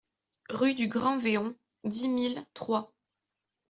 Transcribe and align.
Rue 0.49 0.73
du 0.73 0.87
Grand 0.89 1.19
Véon, 1.19 1.55
dix 1.83 2.09
mille 2.09 2.43
Troyes 2.55 2.81